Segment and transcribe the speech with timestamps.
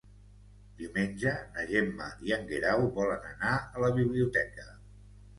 [0.77, 4.67] Diumenge na Gemma i en Guerau volen anar a la biblioteca.